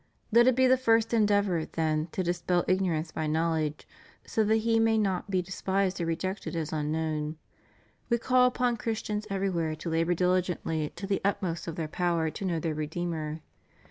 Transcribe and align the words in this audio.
Let 0.31 0.47
it 0.47 0.55
be 0.55 0.65
the 0.65 0.77
first 0.79 1.13
endeavor, 1.13 1.63
then, 1.65 2.07
to 2.13 2.23
dispel 2.23 2.65
ignorance 2.67 3.11
by 3.11 3.27
knowledge, 3.27 3.87
so 4.25 4.43
that 4.45 4.55
He 4.65 4.79
may 4.79 4.97
not 4.97 5.29
be 5.29 5.43
despised 5.43 6.01
or 6.01 6.07
rejected 6.07 6.55
as 6.55 6.73
unknown. 6.73 7.37
We 8.09 8.17
call 8.17 8.47
upon 8.47 8.77
Chris 8.77 9.03
tians 9.03 9.27
everywhere 9.29 9.75
to 9.75 9.89
labor 9.91 10.15
diligently 10.15 10.89
to 10.95 11.05
the 11.05 11.21
utmost 11.23 11.67
of 11.67 11.75
their 11.75 11.87
power 11.87 12.31
to 12.31 12.45
know 12.45 12.59
their 12.59 12.73
Redeemer. 12.73 13.41